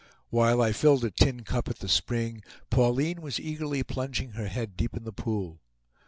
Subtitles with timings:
[0.31, 4.75] While I filled a tin cup at the spring, Pauline was eagerly plunging her head
[4.75, 5.61] deep in the pool.